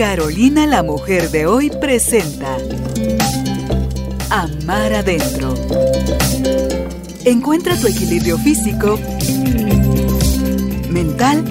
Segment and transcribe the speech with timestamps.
[0.00, 2.56] Carolina la mujer de hoy presenta
[4.30, 5.52] Amar adentro.
[7.26, 8.98] Encuentra tu equilibrio físico,
[10.88, 11.44] mental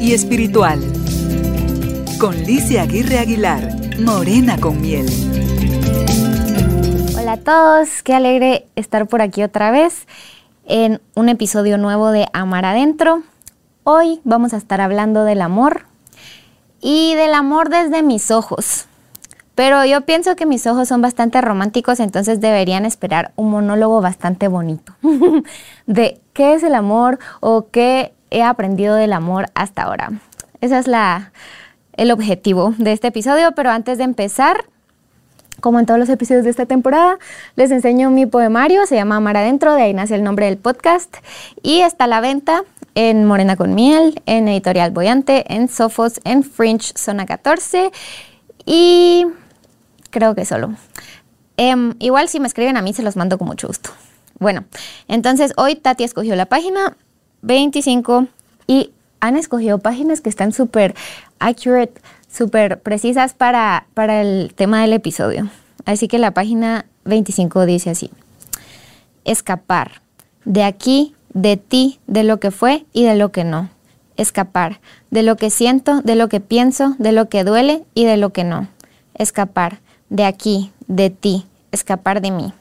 [0.00, 0.78] y espiritual.
[2.20, 3.68] Con Licia Aguirre Aguilar,
[3.98, 5.08] Morena con miel.
[7.18, 10.06] Hola a todos, qué alegre estar por aquí otra vez
[10.66, 13.24] en un episodio nuevo de Amar adentro.
[13.82, 15.86] Hoy vamos a estar hablando del amor
[16.88, 18.86] y del amor desde mis ojos.
[19.56, 24.46] Pero yo pienso que mis ojos son bastante románticos, entonces deberían esperar un monólogo bastante
[24.46, 24.94] bonito
[25.86, 30.12] de qué es el amor o qué he aprendido del amor hasta ahora.
[30.60, 31.32] Ese es la,
[31.94, 34.66] el objetivo de este episodio, pero antes de empezar,
[35.60, 37.18] como en todos los episodios de esta temporada,
[37.56, 41.16] les enseño mi poemario, se llama Amar Adentro, de ahí nace el nombre del podcast,
[41.64, 42.62] y está a la venta
[42.96, 47.92] en Morena con Miel, en Editorial Boyante, en Sofos, en Fringe Zona 14
[48.64, 49.26] y
[50.10, 50.74] creo que solo.
[51.58, 53.90] Em, igual si me escriben a mí se los mando con mucho gusto.
[54.38, 54.64] Bueno,
[55.08, 56.96] entonces hoy Tati escogió la página
[57.42, 58.28] 25
[58.66, 60.94] y han escogido páginas que están súper
[61.38, 62.00] accurate,
[62.32, 65.50] súper precisas para, para el tema del episodio.
[65.84, 68.10] Así que la página 25 dice así,
[69.24, 70.00] escapar.
[70.44, 73.68] De aquí de ti, de lo que fue y de lo que no.
[74.16, 78.16] Escapar de lo que siento, de lo que pienso, de lo que duele y de
[78.16, 78.68] lo que no.
[79.14, 82.54] Escapar de aquí, de ti, escapar de mí.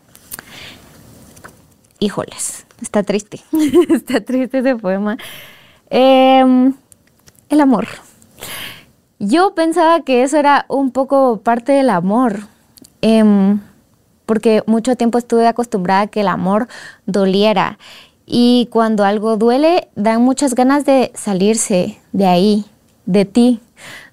[1.99, 3.39] Híjoles, está triste,
[3.89, 5.17] está triste ese poema.
[5.89, 6.73] Em,
[7.47, 7.87] el amor.
[9.19, 12.39] Yo pensaba que eso era un poco parte del amor,
[13.01, 13.61] em,
[14.25, 16.67] porque mucho tiempo estuve acostumbrada a que el amor
[17.05, 17.79] doliera
[18.25, 22.65] y cuando algo duele, dan muchas ganas de salirse de ahí,
[23.05, 23.59] de ti,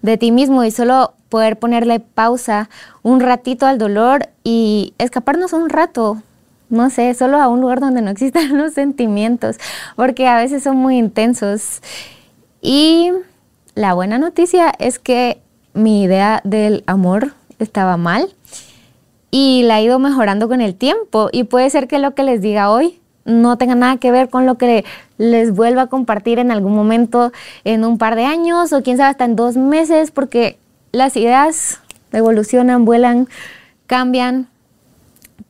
[0.03, 2.69] de ti mismo y solo poder ponerle pausa
[3.03, 6.23] un ratito al dolor y escaparnos un rato,
[6.69, 9.57] no sé, solo a un lugar donde no existan los sentimientos,
[9.97, 11.81] porque a veces son muy intensos.
[12.61, 13.13] Y
[13.75, 15.41] la buena noticia es que
[15.73, 18.35] mi idea del amor estaba mal
[19.31, 22.43] y la he ido mejorando con el tiempo y puede ser que lo que les
[22.43, 24.85] diga hoy no tenga nada que ver con lo que
[25.19, 27.33] les vuelva a compartir en algún momento
[27.65, 30.59] en un par de años o quién sabe hasta en dos meses, porque
[30.93, 31.81] las ideas
[32.13, 33.29] evolucionan, vuelan,
[33.87, 34.49] cambian,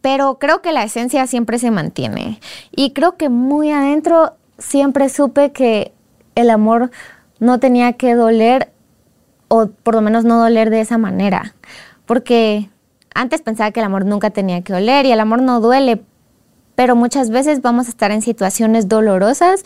[0.01, 2.41] pero creo que la esencia siempre se mantiene.
[2.71, 5.93] Y creo que muy adentro siempre supe que
[6.35, 6.91] el amor
[7.41, 8.71] no tenía que doler,
[9.49, 11.55] o por lo menos no doler de esa manera,
[12.07, 12.71] porque
[13.15, 16.03] antes pensaba que el amor nunca tenía que doler y el amor no duele,
[16.75, 19.65] pero muchas veces vamos a estar en situaciones dolorosas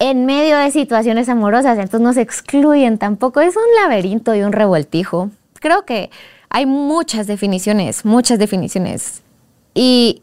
[0.00, 3.40] en medio de situaciones amorosas, entonces no se excluyen tampoco.
[3.40, 5.30] Es un laberinto y un revoltijo.
[5.60, 6.10] Creo que
[6.48, 9.22] hay muchas definiciones, muchas definiciones,
[9.74, 10.22] y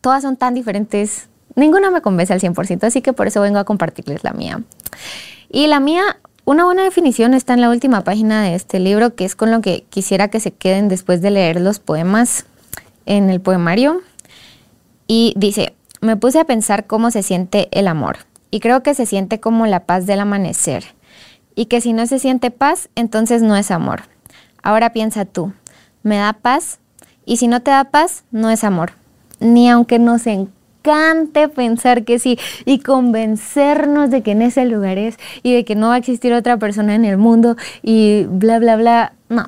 [0.00, 1.28] todas son tan diferentes.
[1.54, 4.62] Ninguna me convence al 100%, así que por eso vengo a compartirles la mía.
[5.50, 6.02] Y la mía,
[6.44, 9.60] una buena definición está en la última página de este libro, que es con lo
[9.60, 12.46] que quisiera que se queden después de leer los poemas
[13.04, 14.00] en el poemario.
[15.14, 18.20] Y dice, me puse a pensar cómo se siente el amor.
[18.50, 20.84] Y creo que se siente como la paz del amanecer.
[21.54, 24.04] Y que si no se siente paz, entonces no es amor.
[24.62, 25.52] Ahora piensa tú,
[26.02, 26.78] ¿me da paz?
[27.26, 28.92] Y si no te da paz, no es amor.
[29.38, 35.18] Ni aunque nos encante pensar que sí y convencernos de que en ese lugar es
[35.42, 38.76] y de que no va a existir otra persona en el mundo y bla, bla,
[38.76, 39.12] bla.
[39.28, 39.46] No,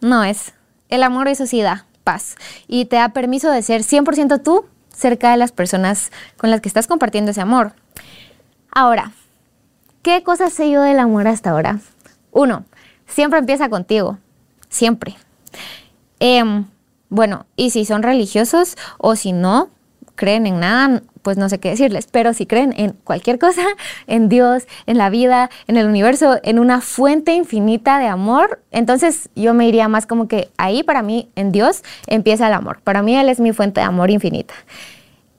[0.00, 0.52] no es.
[0.90, 2.36] El amor eso sí da paz
[2.68, 6.68] y te da permiso de ser 100% tú cerca de las personas con las que
[6.68, 7.74] estás compartiendo ese amor.
[8.70, 9.12] Ahora,
[10.02, 11.80] ¿qué cosas sé yo del amor hasta ahora?
[12.30, 12.64] Uno,
[13.06, 14.18] siempre empieza contigo,
[14.68, 15.16] siempre.
[16.20, 16.66] Em,
[17.08, 19.68] bueno, y si son religiosos o si no
[20.22, 23.62] creen en nada, pues no sé qué decirles, pero si creen en cualquier cosa,
[24.06, 29.30] en Dios, en la vida, en el universo, en una fuente infinita de amor, entonces
[29.34, 32.80] yo me iría más como que ahí para mí, en Dios, empieza el amor.
[32.84, 34.54] Para mí Él es mi fuente de amor infinita.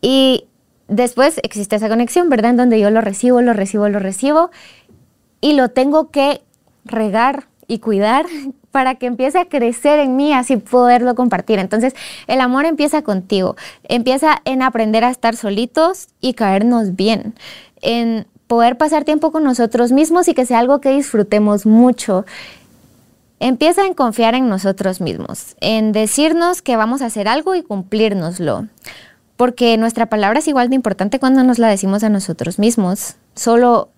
[0.02, 0.48] Y
[0.90, 2.52] después existe esa conexión, ¿verdad?
[2.52, 4.52] En donde yo lo recibo, lo recibo, lo recibo
[5.40, 6.42] y lo tengo que
[6.84, 8.26] regar y cuidar
[8.74, 11.60] para que empiece a crecer en mí, así poderlo compartir.
[11.60, 11.94] Entonces,
[12.26, 17.36] el amor empieza contigo, empieza en aprender a estar solitos y caernos bien,
[17.82, 22.26] en poder pasar tiempo con nosotros mismos y que sea algo que disfrutemos mucho.
[23.40, 28.68] Empieza en confiar en nosotros mismos, en decirnos que vamos a hacer algo y cumplírnoslo.
[29.38, 33.18] Porque nuestra palabra es igual de importante cuando nos la decimos a nosotros mismos.
[33.36, 33.90] Solo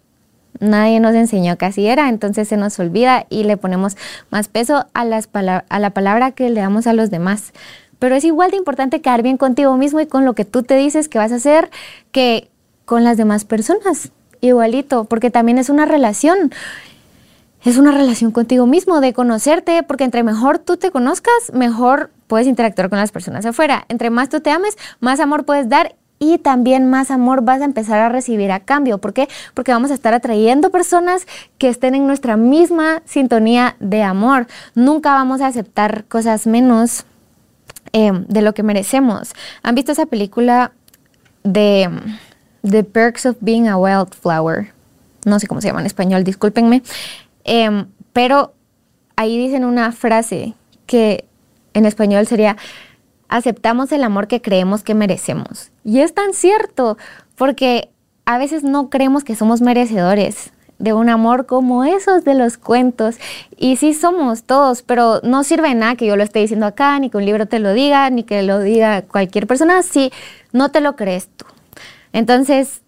[0.60, 3.98] Nadie nos enseñó que así era, entonces se nos olvida y le ponemos
[4.30, 7.54] más peso a, a la palabra que le damos a los demás.
[8.00, 10.76] Pero es igual de importante quedar bien contigo mismo y con lo que tú te
[10.76, 11.70] dices que vas a hacer
[12.12, 12.50] que
[12.86, 14.12] con las demás personas.
[14.42, 16.52] Igualito, porque también es una relación.
[17.64, 22.46] Es una relación contigo mismo, de conocerte, porque entre mejor tú te conozcas, mejor puedes
[22.46, 23.86] interactuar con las personas afuera.
[23.90, 27.66] Entre más tú te ames, más amor puedes dar y también más amor vas a
[27.66, 29.00] empezar a recibir a cambio.
[29.00, 29.28] ¿Por qué?
[29.54, 31.28] Porque vamos a estar atrayendo personas
[31.58, 34.48] que estén en nuestra misma sintonía de amor.
[34.76, 37.06] Nunca vamos a aceptar cosas menos
[37.94, 39.34] eh, de lo que merecemos.
[39.62, 40.72] ¿Han visto esa película
[41.44, 41.90] de
[42.70, 44.74] The Perks of Being a Wildflower?
[45.26, 46.82] No sé cómo se llama en español, discúlpenme.
[47.44, 48.54] Em, pero
[49.16, 50.54] ahí dicen una frase
[50.86, 51.26] que
[51.74, 52.58] en español sería
[53.28, 55.72] aceptamos el amor que creemos que merecemos.
[55.84, 56.98] Y es tan cierto,
[57.36, 57.90] porque
[58.26, 63.16] a veces no creemos que somos merecedores de un amor como esos de los cuentos.
[63.58, 67.10] Y sí somos todos, pero no sirve nada que yo lo esté diciendo acá, ni
[67.10, 70.12] que un libro te lo diga, ni que lo diga cualquier persona, si
[70.52, 71.46] no te lo crees tú.
[72.14, 72.82] Entonces,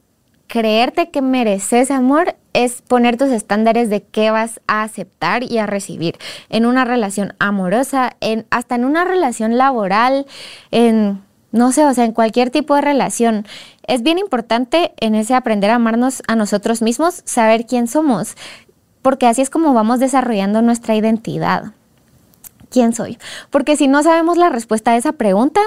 [0.48, 5.68] creerte que mereces amor es poner tus estándares de qué vas a aceptar y a
[5.68, 6.18] recibir
[6.50, 10.26] en una relación amorosa, en, hasta en una relación laboral,
[10.72, 11.22] en,
[11.52, 13.46] no sé, o sea, en cualquier tipo de relación.
[13.86, 18.36] Es bien importante en ese aprender a amarnos a nosotros mismos, saber quién somos,
[19.02, 21.74] porque así es como vamos desarrollando nuestra identidad.
[22.70, 23.18] ¿Quién soy?
[23.50, 25.62] Porque si no sabemos la respuesta a esa pregunta,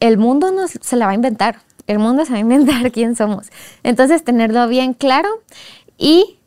[0.00, 1.60] el mundo nos, se la va a inventar.
[1.86, 3.50] El mundo se va a inventar quién somos.
[3.82, 5.28] Entonces, tenerlo bien claro
[5.98, 6.38] y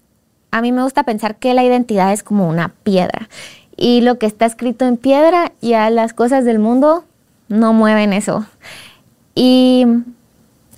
[0.51, 3.29] a mí me gusta pensar que la identidad es como una piedra.
[3.77, 7.03] Y lo que está escrito en piedra, ya las cosas del mundo
[7.49, 8.45] no mueven eso.
[9.33, 9.85] Y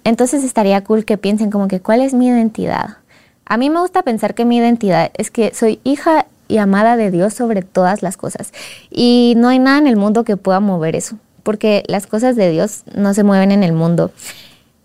[0.04, 2.98] entonces estaría cool que piensen como que cuál es mi identidad.
[3.45, 7.12] A mí me gusta pensar que mi identidad es que soy hija y amada de
[7.12, 8.53] Dios sobre todas las cosas.
[8.89, 12.50] Y no hay nada en el mundo que pueda mover eso, porque las cosas de
[12.50, 14.12] Dios no se mueven en el mundo.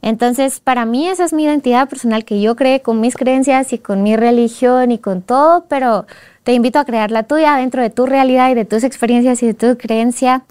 [0.03, 3.79] Entonces, para mí esa es mi identidad personal que yo creé con mis creencias y
[3.79, 6.07] con mi religión y con todo, pero
[6.43, 9.47] te invito a crear la tuya dentro de tu realidad y de tus experiencias y
[9.47, 10.43] de tu creencia.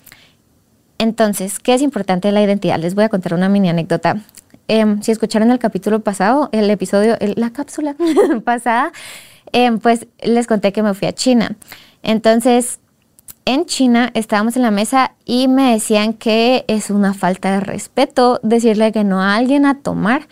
[0.98, 2.80] Entonces, ¿qué es importante de la identidad?
[2.80, 4.21] Les voy a contar una mini anécdota.
[4.69, 7.95] Em, si escucharon el capítulo pasado, el episodio, la cápsula
[8.45, 8.94] pasada,
[9.51, 11.57] em, pues les conté que me fui a China.
[12.03, 12.80] Entonces,
[13.45, 18.39] en China estábamos en la mesa y me decían que es una falta de respeto
[18.43, 20.27] decirle que no a alguien a tomar.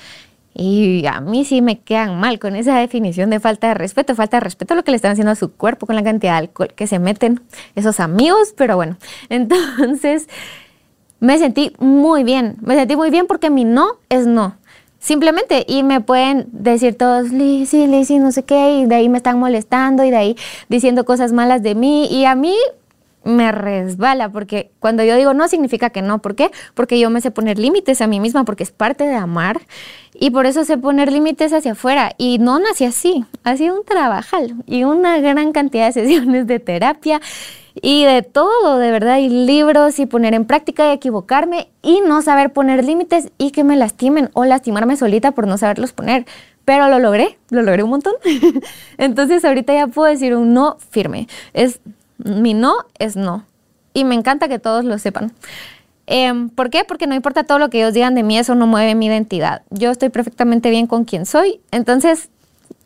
[0.53, 4.15] Y a mí sí me quedan mal con esa definición de falta de respeto.
[4.15, 6.33] Falta de respeto a lo que le están haciendo a su cuerpo con la cantidad
[6.33, 7.41] de alcohol que se meten
[7.75, 8.53] esos amigos.
[8.57, 8.97] Pero bueno,
[9.29, 10.27] entonces
[11.19, 12.57] me sentí muy bien.
[12.61, 14.57] Me sentí muy bien porque mi no es no.
[14.99, 19.17] Simplemente, y me pueden decir todos, Lizzy, Lizzy, no sé qué, y de ahí me
[19.17, 22.53] están molestando, y de ahí diciendo cosas malas de mí, y a mí
[23.29, 26.19] me resbala, porque cuando yo digo no significa que no.
[26.19, 26.51] ¿Por qué?
[26.73, 29.61] Porque yo me sé poner límites a mí misma, porque es parte de amar.
[30.13, 32.11] Y por eso sé poner límites hacia afuera.
[32.17, 36.59] Y no nací así, ha sido un trabajal y una gran cantidad de sesiones de
[36.59, 37.21] terapia
[37.81, 42.21] y de todo, de verdad, y libros y poner en práctica y equivocarme y no
[42.21, 46.25] saber poner límites y que me lastimen o lastimarme solita por no saberlos poner.
[46.65, 48.13] Pero lo logré, lo logré un montón.
[48.97, 51.27] Entonces ahorita ya puedo decir un no firme.
[51.53, 51.79] Es
[52.19, 53.45] mi no es no.
[53.93, 55.33] Y me encanta que todos lo sepan.
[56.05, 56.83] Em, ¿Por qué?
[56.85, 59.61] Porque no importa todo lo que ellos digan de mí, eso no mueve mi identidad.
[59.69, 62.29] Yo estoy perfectamente bien con quien soy, entonces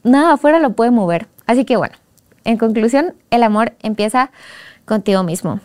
[0.03, 1.27] nada afuera lo puede mover.
[1.45, 1.95] Así que bueno,
[2.43, 4.31] en conclusión, el amor empieza
[4.85, 5.61] contigo mismo.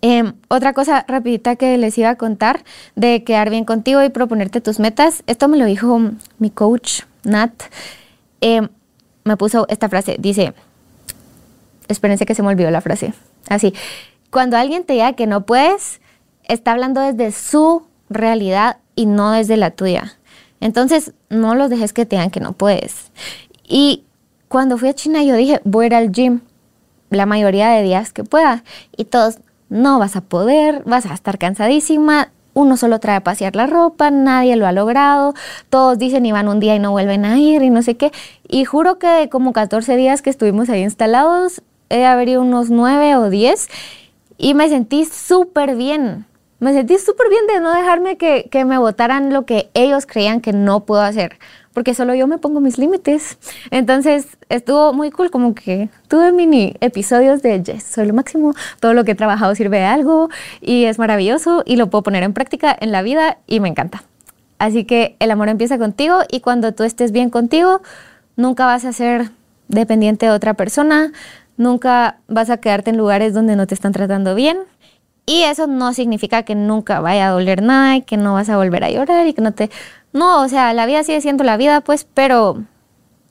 [0.00, 2.64] Em, otra cosa rapidita que les iba a contar
[2.96, 6.00] de quedar bien contigo y proponerte tus metas, esto me lo dijo
[6.38, 7.52] mi coach, Nat.
[8.40, 8.68] Em,
[9.24, 10.54] me puso esta frase, dice,
[11.88, 13.12] espérense que se me olvidó la frase.
[13.48, 13.74] Así,
[14.30, 16.00] cuando alguien te diga que no puedes,
[16.48, 20.16] está hablando desde su realidad y no desde la tuya.
[20.60, 23.10] Entonces, no los dejes que te digan que no puedes.
[23.66, 24.04] Y
[24.48, 26.40] cuando fui a China, yo dije, voy a ir al gym
[27.10, 28.64] la mayoría de días que pueda.
[28.96, 29.38] Y todos,
[29.68, 34.10] no vas a poder, vas a estar cansadísima, uno solo trae a pasear la ropa,
[34.10, 35.34] nadie lo ha logrado,
[35.68, 38.12] todos dicen y van un día y no vuelven a ir y no sé qué.
[38.48, 43.30] Y juro que como 14 días que estuvimos ahí instalados, he ido unos nueve o
[43.30, 43.68] diez
[44.36, 46.26] y me sentí súper bien.
[46.60, 50.40] Me sentí súper bien de no dejarme que, que me votaran lo que ellos creían
[50.40, 51.38] que no puedo hacer,
[51.74, 53.38] porque solo yo me pongo mis límites.
[53.70, 58.94] Entonces estuvo muy cool, como que tuve mini episodios de yes, soy lo máximo, todo
[58.94, 60.30] lo que he trabajado sirve de algo
[60.62, 64.04] y es maravilloso y lo puedo poner en práctica en la vida y me encanta.
[64.58, 67.82] Así que el amor empieza contigo y cuando tú estés bien contigo,
[68.36, 69.30] nunca vas a ser
[69.68, 71.12] dependiente de otra persona,
[71.56, 74.58] nunca vas a quedarte en lugares donde no te están tratando bien.
[75.26, 78.56] Y eso no significa que nunca vaya a doler nada y que no vas a
[78.56, 79.70] volver a llorar y que no te...
[80.12, 82.62] No, o sea, la vida sigue siendo la vida, pues, pero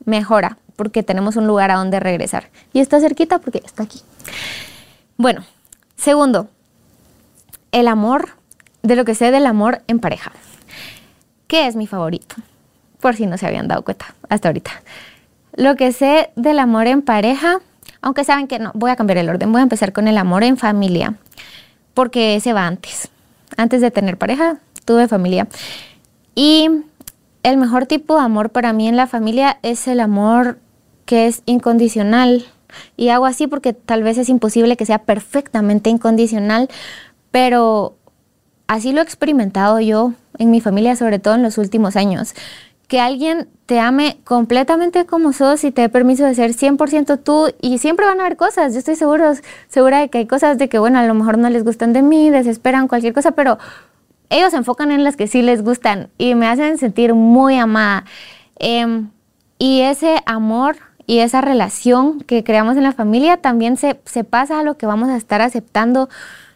[0.06, 2.50] mejora porque tenemos un lugar a donde regresar.
[2.74, 4.02] Y está cerquita porque está aquí.
[5.18, 5.44] Bueno,
[5.96, 6.50] segundo,
[7.72, 8.30] el amor,
[8.82, 10.32] de lo que sé del amor en pareja.
[11.48, 12.36] ¿Qué es mi favorito?
[13.00, 14.72] Por si no se habían dado cuenta hasta ahorita.
[15.56, 17.60] Lo que sé del amor en pareja,
[18.04, 20.44] aunque saben que no, voy a cambiar el orden, voy a empezar con el amor
[20.44, 21.16] en familia,
[21.94, 23.10] porque ese va antes.
[23.56, 25.48] Antes de tener pareja, tuve familia.
[26.36, 26.70] Y
[27.44, 30.60] el mejor tipo de amor para mí en la familia es el amor
[31.06, 32.46] que es incondicional.
[32.98, 36.70] Y hago así porque tal vez es imposible que sea perfectamente incondicional,
[37.32, 37.96] pero
[38.68, 42.34] así lo he experimentado yo en mi familia, sobre todo en los últimos años
[42.88, 47.54] que alguien te ame completamente como sos y te dé permiso de ser 100% tú
[47.62, 49.34] y siempre van a haber cosas, yo estoy seguro,
[49.68, 52.02] segura de que hay cosas de que, bueno, a lo mejor no les gustan de
[52.02, 53.58] mí, desesperan cualquier cosa, pero
[54.30, 58.06] ellos se enfocan en las que sí les gustan y me hacen sentir muy amada.
[58.58, 59.10] Em,
[59.60, 64.60] y ese amor y esa relación que creamos en la familia también se, se pasa
[64.60, 66.10] a lo que vamos a estar aceptando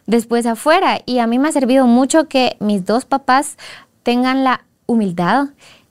[0.08, 1.00] después afuera.
[1.06, 3.58] Y a mí me ha servido mucho que mis dos papás
[4.04, 5.50] tengan la humildad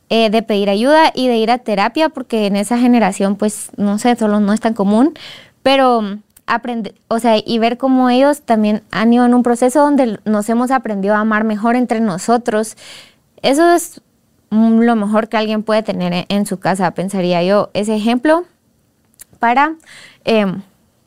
[0.08, 3.98] eh, de pedir ayuda y de ir a terapia, porque en esa generación, pues, no
[3.98, 5.14] sé, solo no es tan común,
[5.62, 10.20] pero aprender, o sea, y ver cómo ellos también han ido en un proceso donde
[10.24, 12.76] nos hemos aprendido a amar mejor entre nosotros.
[13.42, 14.00] Eso es
[14.50, 18.44] lo mejor que alguien puede tener en, su casa, pensaría yo, ese ejemplo
[19.40, 19.74] para
[20.24, 20.62] em,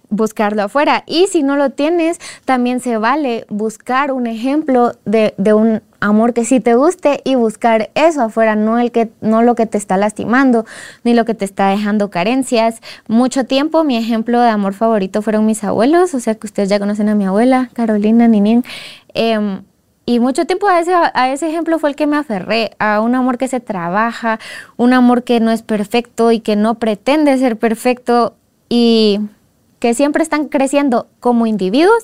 [0.10, 1.04] buscarlo afuera.
[1.06, 6.34] Y si no lo tienes, también se vale buscar un ejemplo de, de un amor
[6.34, 9.78] que sí te guste y buscar eso afuera, no el que no lo que te
[9.78, 10.66] está lastimando,
[11.04, 12.82] ni lo que te está dejando carencias.
[13.08, 16.80] Mucho tiempo mi ejemplo de amor favorito fueron mis abuelos, o sea que ustedes ya
[16.80, 18.63] conocen a mi abuela, Carolina Ninín.
[19.13, 19.63] Em,
[20.06, 23.13] y mucho tiempo a ese, a ese ejemplo fue el que me aferré, a un
[23.13, 24.39] amor que se trabaja,
[24.75, 28.36] un amor que no es perfecto y que no pretende ser perfecto
[28.70, 29.20] y
[29.79, 32.03] que siempre están creciendo como individuos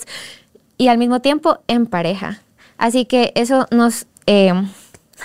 [0.77, 2.41] y al mismo tiempo en pareja.
[2.77, 4.53] Así que eso nos, eh,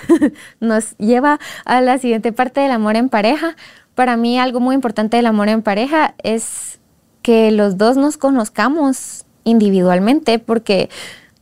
[0.61, 3.57] nos lleva a la siguiente parte del amor en pareja.
[3.95, 6.78] Para mí algo muy importante del amor en pareja es
[7.23, 10.90] que los dos nos conozcamos individualmente porque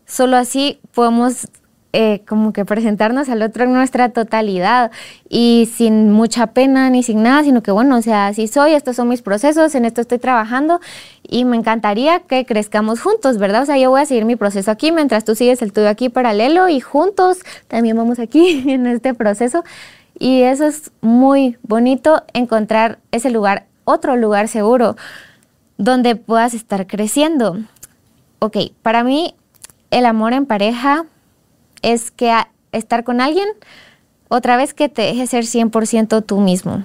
[0.06, 1.48] solo así podemos
[1.94, 4.90] eh, como que presentarnos al otro en nuestra totalidad
[5.30, 8.96] y sin mucha pena ni sin nada, sino que bueno, o sea, así soy, estos
[8.96, 10.80] son mis procesos, en esto estoy trabajando
[11.22, 13.62] y me encantaría que crezcamos juntos, ¿verdad?
[13.62, 16.10] O sea, yo voy a seguir mi proceso aquí mientras tú sigues el tuyo aquí
[16.10, 19.64] paralelo y juntos también vamos aquí en este proceso
[20.18, 24.96] y eso es muy bonito encontrar ese lugar, otro lugar seguro
[25.78, 27.60] donde puedas estar creciendo.
[28.40, 29.34] Ok, para mí
[29.90, 31.06] el amor en pareja
[31.82, 32.32] es que
[32.72, 33.48] estar con alguien,
[34.28, 36.84] otra vez que te deje ser 100% tú mismo.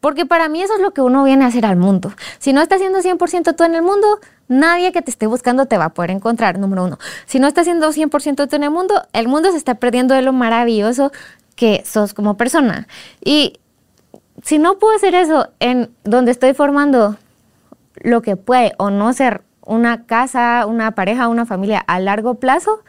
[0.00, 2.12] Porque para mí eso es lo que uno viene a hacer al mundo.
[2.38, 5.78] Si no estás siendo 100% tú en el mundo, nadie que te esté buscando te
[5.78, 6.98] va a poder encontrar, número uno.
[7.24, 10.20] Si no estás siendo 100% tú en el mundo, el mundo se está perdiendo de
[10.20, 11.10] lo maravilloso
[11.56, 12.86] que sos como persona.
[13.24, 13.60] Y
[14.42, 17.16] si no puedo hacer eso en donde estoy formando
[17.96, 22.82] lo que puede o no ser una casa, una pareja, una familia a largo plazo,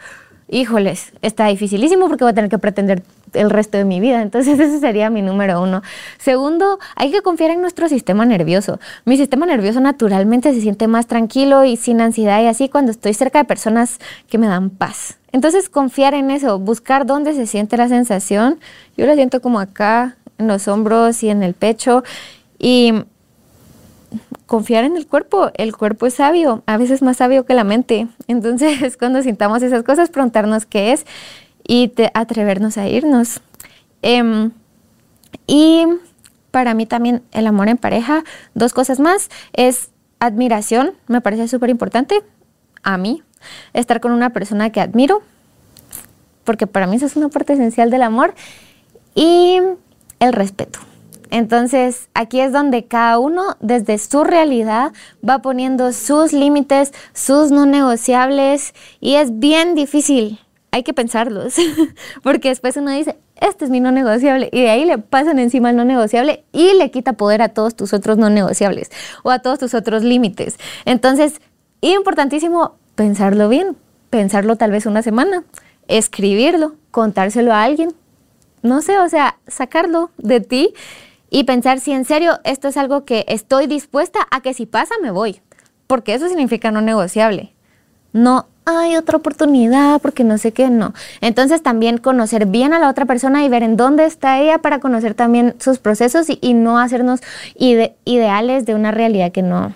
[0.47, 4.21] híjoles, está dificilísimo porque voy a tener que pretender el resto de mi vida.
[4.21, 5.81] Entonces ese sería mi número uno.
[6.17, 8.79] Segundo, hay que confiar en nuestro sistema nervioso.
[9.05, 13.13] Mi sistema nervioso naturalmente se siente más tranquilo y sin ansiedad y así cuando estoy
[13.13, 13.99] cerca de personas
[14.29, 15.17] que me dan paz.
[15.31, 18.59] Entonces confiar en eso, buscar dónde se siente la sensación.
[18.97, 22.03] Yo la siento como acá, en los hombros y en el pecho.
[22.57, 22.93] Y
[24.45, 25.51] confiar en el cuerpo.
[25.55, 28.07] El cuerpo es sabio, a veces más sabio que la mente.
[28.27, 31.05] Entonces, cuando sintamos esas cosas, preguntarnos qué es
[31.67, 33.41] y atrevernos a irnos.
[34.01, 34.51] Em,
[35.47, 35.85] y
[36.51, 38.23] para mí también el amor en pareja,
[38.53, 42.23] dos cosas más, es admiración, me parece súper importante
[42.83, 43.23] a mí,
[43.73, 45.21] estar con una persona que admiro,
[46.43, 48.35] porque para mí eso es una parte esencial del amor,
[49.15, 49.59] y
[50.19, 50.79] el respeto.
[51.31, 54.93] Entonces, aquí es donde cada uno, desde su realidad,
[55.27, 60.39] va poniendo sus límites, sus no negociables, y es bien difícil.
[60.71, 61.55] Hay que pensarlos,
[62.23, 65.69] porque después uno dice, este es mi no negociable, y de ahí le pasan encima
[65.69, 68.91] el no negociable y le quita poder a todos tus otros no negociables
[69.23, 70.57] o a todos tus otros límites.
[70.85, 71.41] Entonces,
[71.81, 73.77] importantísimo pensarlo bien,
[74.09, 75.43] pensarlo tal vez una semana,
[75.87, 77.93] escribirlo, contárselo a alguien,
[78.61, 80.73] no sé, o sea, sacarlo de ti
[81.35, 84.95] y pensar si en serio esto es algo que estoy dispuesta a que si pasa
[85.01, 85.41] me voy,
[85.85, 87.51] porque eso significa no negociable.
[88.13, 90.93] No hay otra oportunidad porque no sé qué, no.
[91.19, 94.79] Entonces también conocer bien a la otra persona y ver en dónde está ella para
[94.79, 97.19] conocer también sus procesos y, no hacernos
[97.57, 99.75] ideales de una realidad que no,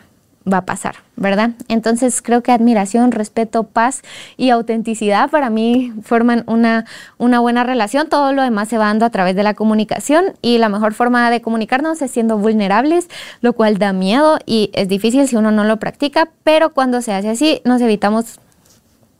[0.50, 1.52] va a pasar, ¿verdad?
[1.68, 4.02] Entonces creo que admiración, respeto, paz
[4.38, 6.86] y autenticidad para mí forman una,
[7.18, 8.10] una buena relación.
[8.10, 11.30] Todo lo demás se va dando a través de la comunicación y la mejor forma
[11.30, 13.10] de comunicarnos es siendo vulnerables,
[13.42, 17.14] lo cual da miedo y es difícil si uno no lo practica, pero cuando se
[17.14, 18.40] hace así nos evitamos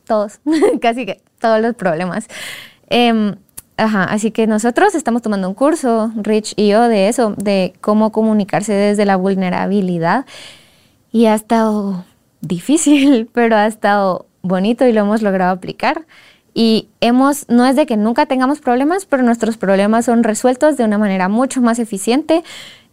[0.06, 0.40] todos,
[0.80, 2.26] casi que todos los problemas.
[2.88, 3.36] Em,
[3.76, 8.12] ajá, así que nosotros estamos tomando un curso, Rich y yo, de eso, de cómo
[8.12, 10.26] comunicarse desde la vulnerabilidad
[11.12, 12.04] y ha estado
[12.40, 16.06] difícil, pero ha estado bonito y lo hemos logrado aplicar.
[16.52, 20.84] Y hemos, no es de que nunca tengamos problemas, pero nuestros problemas son resueltos de
[20.84, 22.42] una manera mucho más eficiente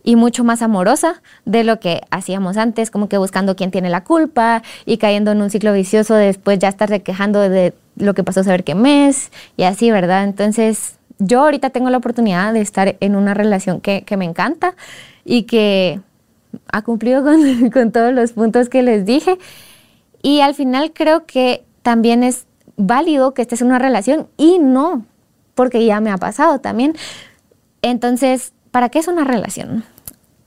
[0.04, 4.04] y mucho más amorosa de lo que hacíamos antes, como que buscando quién tiene la
[4.04, 8.24] culpa y cayendo en un ciclo vicioso de después ya estar quejando de lo que
[8.24, 10.24] pasó saber qué mes y así, ¿verdad?
[10.24, 14.76] Entonces, yo ahorita tengo la oportunidad de estar en una relación que, que me encanta
[15.26, 16.00] y que
[16.72, 17.24] ha cumplido
[17.74, 19.38] con, todos los puntos que les dije.
[20.22, 25.06] Y al final creo que también es válido que estés en una relación y no,
[25.56, 26.96] porque ya me ha pasado también.
[27.82, 29.84] Entonces, ¿para qué es una relación?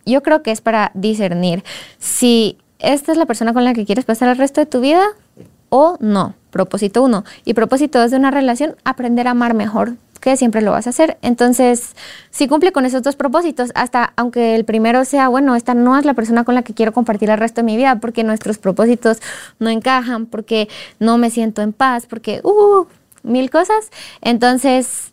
[0.07, 1.65] Yo creo que es para discernir
[1.99, 5.05] si esta es la persona con la que quieres pasar el resto de tu vida
[5.69, 6.35] o no.
[6.51, 7.25] Propósito uno.
[7.45, 10.91] Y propósito dos de una relación, aprender a amar mejor que siempre lo vas a
[10.91, 11.19] hacer.
[11.23, 11.97] Entonces,
[12.31, 16.05] si cumple con esos dos propósitos, hasta aunque el primero sea, bueno, esta no es
[16.05, 19.19] la persona con la que quiero compartir el resto de mi vida, porque nuestros propósitos
[19.59, 22.87] no encajan, porque no me siento en paz, porque, uh,
[23.23, 23.91] mil cosas.
[24.21, 25.13] Entonces,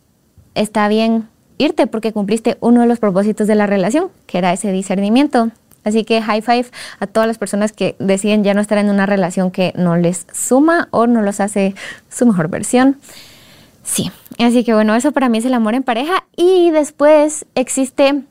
[0.54, 4.72] está bien irte porque cumpliste uno de los propósitos de la relación, que era ese
[4.72, 5.50] discernimiento.
[5.84, 6.66] Así que high five
[7.00, 10.26] a todas las personas que deciden ya no estar en una relación que no les
[10.32, 11.74] suma o no los hace
[12.10, 12.98] su mejor versión.
[13.84, 14.10] Sí,
[14.44, 16.24] así que bueno, eso para mí es el amor en pareja.
[16.36, 18.22] Y después existe,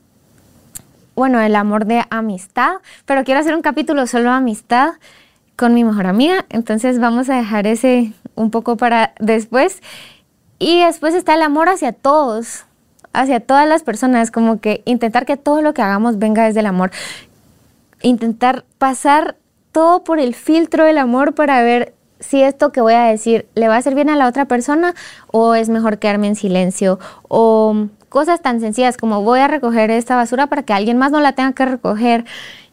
[1.14, 4.92] bueno, el amor de amistad, pero quiero hacer un capítulo solo amistad
[5.56, 9.82] con mi mejor amiga, entonces vamos a dejar ese un poco para después.
[10.60, 12.64] Y después está el amor hacia todos,
[13.12, 16.66] hacia todas las personas, como que intentar que todo lo que hagamos venga desde el
[16.66, 16.90] amor.
[18.02, 19.36] Intentar pasar
[19.72, 23.68] todo por el filtro del amor para ver si esto que voy a decir le
[23.68, 24.94] va a hacer bien a la otra persona
[25.28, 30.16] o es mejor quedarme en silencio o cosas tan sencillas como voy a recoger esta
[30.16, 32.24] basura para que alguien más no la tenga que recoger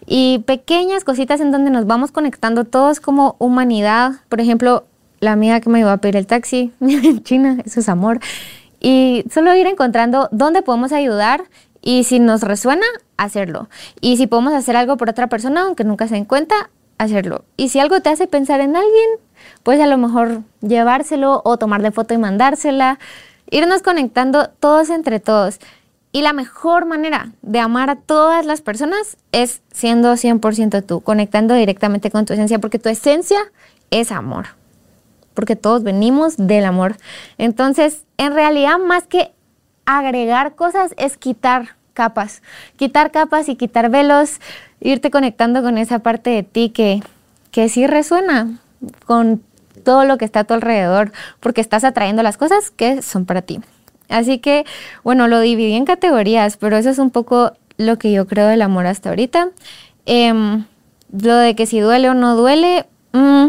[0.06, 4.14] y pequeñas cositas en donde nos vamos conectando todos como humanidad.
[4.30, 4.86] Por ejemplo,
[5.20, 8.20] la amiga que me iba a pedir el taxi en China, eso es amor.
[8.80, 11.46] Y solo ir encontrando dónde podemos ayudar
[11.82, 12.86] y si nos resuena,
[13.18, 13.68] hacerlo.
[14.02, 17.46] Y si podemos hacer algo por otra persona, aunque nunca se den cuenta, hacerlo.
[17.58, 19.10] Y si algo te hace pensar en alguien,
[19.64, 23.00] pues a lo mejor llevárselo o tomarle foto y mandársela.
[23.50, 25.60] Irnos conectando todos entre todos.
[26.12, 31.54] Y la mejor manera de amar a todas las personas es siendo 100% tú, conectando
[31.56, 33.40] directamente con tu esencia, porque tu esencia
[33.92, 34.46] es amor,
[35.34, 36.96] porque todos venimos del amor.
[37.38, 39.34] Entonces, en realidad, más que
[39.86, 42.42] agregar cosas, es quitar capas,
[42.78, 44.40] quitar capas y quitar velos,
[44.86, 47.02] irte conectando con esa parte de ti que,
[47.52, 48.60] que sí resuena
[49.06, 49.42] con
[49.84, 53.42] todo lo que está a tu alrededor, porque estás atrayendo las cosas que son para
[53.42, 53.62] ti.
[54.10, 54.66] Así que,
[55.04, 58.62] bueno, lo dividí en categorías, pero eso es un poco lo que yo creo del
[58.62, 59.50] amor hasta ahorita.
[60.06, 60.66] Em,
[61.12, 63.48] lo de que si duele o no duele, mm,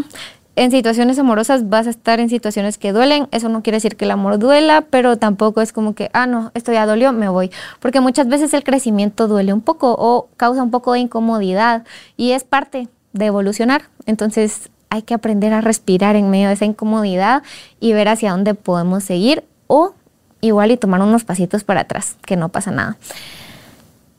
[0.56, 3.28] en situaciones amorosas vas a estar en situaciones que duelen.
[3.30, 6.50] Eso no quiere decir que el amor duela, pero tampoco es como que, ah, no,
[6.54, 7.50] esto ya dolió, me voy.
[7.78, 11.84] Porque muchas veces el crecimiento duele un poco o causa un poco de incomodidad
[12.16, 13.82] y es parte de evolucionar.
[14.06, 17.42] Entonces hay que aprender a respirar en medio de esa incomodidad
[17.78, 19.92] y ver hacia dónde podemos seguir o
[20.40, 22.96] igual y tomar unos pasitos para atrás, que no pasa nada.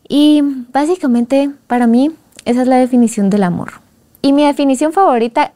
[0.08, 2.12] Y básicamente para mí
[2.46, 3.74] esa es la definición del amor.
[4.22, 5.54] Y mi definición favorita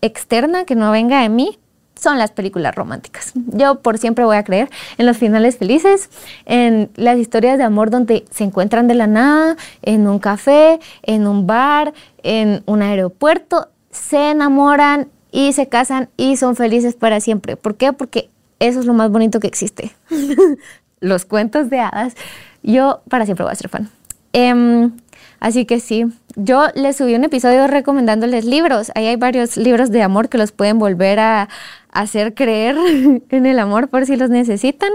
[0.00, 1.58] externa que no venga de mí
[2.00, 3.32] son las películas románticas.
[3.34, 6.08] Yo por siempre voy a creer en los finales felices,
[6.46, 11.26] en las historias de amor donde se encuentran de la nada, en un café, en
[11.26, 17.56] un bar, en un aeropuerto, se enamoran y se casan y son felices para siempre.
[17.56, 17.92] ¿Por qué?
[17.92, 19.94] Porque eso es lo más bonito que existe.
[21.00, 22.14] los cuentos de hadas.
[22.62, 23.90] Yo para siempre voy a ser fan.
[24.32, 24.92] Em,
[25.40, 26.04] Así que sí,
[26.36, 28.90] yo les subí un episodio recomendándoles libros.
[28.94, 31.48] Ahí hay varios libros de amor que los pueden volver a,
[31.92, 32.76] hacer creer
[33.30, 34.90] en el amor por si los necesitan.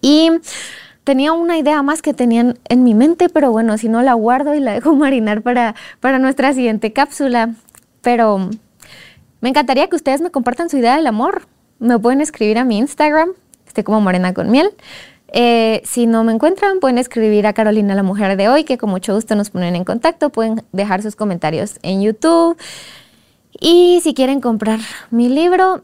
[0.00, 0.30] Y
[1.04, 4.54] tenía una idea más que tenían en mi mente, pero bueno, si no la guardo
[4.54, 7.54] y la dejo marinar para, para nuestra siguiente cápsula.
[8.02, 8.50] Pero
[9.40, 11.46] me encantaría que ustedes me compartan su idea del amor.
[11.78, 13.30] Me pueden escribir a mi Instagram,
[13.66, 14.70] estoy como Morena con Miel.
[15.36, 18.88] Eh, si no me encuentran, pueden escribir a Carolina, la mujer de hoy, que con
[18.88, 20.30] mucho gusto nos ponen en contacto.
[20.30, 22.56] Pueden dejar sus comentarios en YouTube.
[23.58, 24.78] Y si quieren comprar
[25.10, 25.82] mi libro,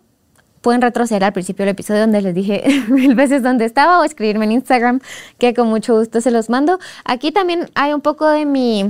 [0.60, 4.44] pueden retroceder al principio del episodio donde les dije mil veces dónde estaba o escribirme
[4.44, 5.00] en Instagram,
[5.38, 6.78] que con mucho gusto se los mando.
[7.04, 8.86] Aquí también hay un poco de mi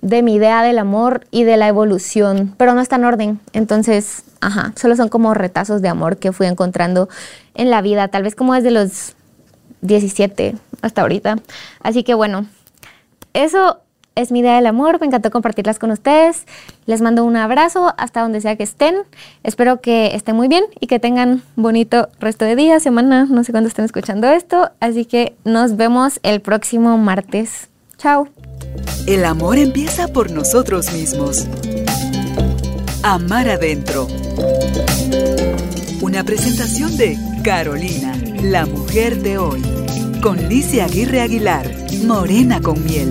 [0.00, 3.38] de mi idea del amor y de la evolución, pero no está en orden.
[3.52, 7.08] Entonces, ajá, solo son como retazos de amor que fui encontrando
[7.54, 9.14] en la vida, tal vez como desde los
[9.82, 11.36] 17 hasta ahorita.
[11.82, 12.46] Así que bueno,
[13.34, 13.80] eso
[14.14, 16.46] es mi idea del amor, me encantó compartirlas con ustedes.
[16.86, 18.96] Les mando un abrazo hasta donde sea que estén.
[19.42, 23.52] Espero que estén muy bien y que tengan bonito resto de día, semana, no sé
[23.52, 24.70] cuándo estén escuchando esto.
[24.80, 27.68] Así que nos vemos el próximo martes.
[27.96, 28.28] Chao.
[29.06, 31.46] El amor empieza por nosotros mismos.
[33.02, 34.06] Amar adentro.
[36.02, 39.62] Una presentación de Carolina, la mujer de hoy.
[40.22, 41.68] Con Licia Aguirre Aguilar,
[42.04, 43.10] Morena con miel.